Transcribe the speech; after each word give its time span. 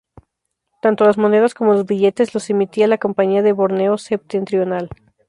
Tanto 0.81 1.05
las 1.05 1.19
monedas 1.19 1.53
como 1.53 1.73
los 1.73 1.85
billetes 1.85 2.33
los 2.33 2.49
emitía 2.49 2.87
la 2.87 2.97
Compañía 2.97 3.43
de 3.43 3.51
Borneo 3.51 3.99
Septentrional. 3.99 4.89